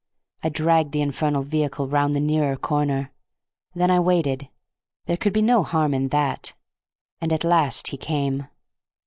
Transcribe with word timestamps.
I 0.41 0.49
dragged 0.49 0.93
the 0.93 1.01
infernal 1.03 1.43
vehicle 1.43 1.87
round 1.87 2.15
the 2.15 2.19
nearer 2.19 2.57
corner. 2.57 3.11
Then 3.75 3.91
I 3.91 3.99
waited—there 3.99 5.17
could 5.17 5.31
be 5.31 5.43
no 5.43 5.61
harm 5.61 5.93
in 5.93 6.07
that—and 6.07 7.31
at 7.31 7.43
last 7.43 7.89
he 7.89 7.97
came. 7.97 8.47